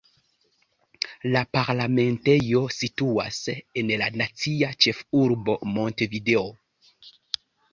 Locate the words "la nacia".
4.03-4.73